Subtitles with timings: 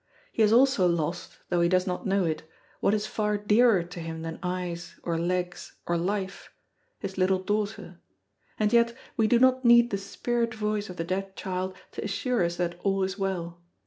[0.31, 2.41] He has also lost, though he does not know it,
[2.79, 6.51] what is far dearer to him than eyes, or legs, or life,
[6.97, 7.99] his little daughter.
[8.59, 12.43] And yet we do not need the spirit voice of the dead child to assure
[12.43, 13.61] us that all is well.